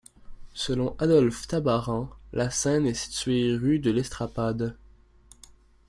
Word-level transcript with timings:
Selon 0.55 0.95
Adolphe 0.97 1.47
Tabarant, 1.47 2.09
la 2.33 2.49
scène 2.49 2.87
est 2.87 2.95
située 2.95 3.55
rue 3.55 3.77
de 3.77 3.91
l'Estrapade. 3.91 4.75